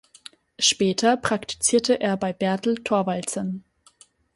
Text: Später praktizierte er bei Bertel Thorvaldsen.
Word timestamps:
Später 0.57 1.15
praktizierte 1.15 2.01
er 2.01 2.17
bei 2.17 2.33
Bertel 2.33 2.77
Thorvaldsen. 2.83 3.63